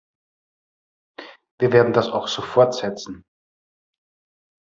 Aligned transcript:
Wir 1.59 1.71
werden 1.73 1.93
das 1.93 2.09
auch 2.09 2.27
so 2.27 2.41
fortsetzen. 2.41 3.23